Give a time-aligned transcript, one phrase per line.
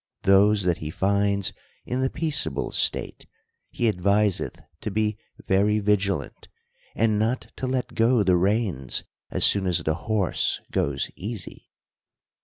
[0.23, 1.53] Those that he finds
[1.85, 3.27] in the peaceable state,
[3.69, 6.47] he adviseth to be very vigilant,
[6.95, 11.69] and not to let go the reins as soon as the horse goes easy.